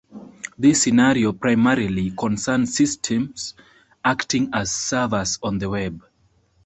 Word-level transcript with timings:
This 0.57 0.81
scenario 0.81 1.31
primarily 1.31 2.09
concerns 2.09 2.75
systems 2.75 3.53
acting 4.03 4.49
as 4.51 4.71
servers 4.73 5.37
on 5.43 5.59
the 5.59 5.69
web. 5.69 6.03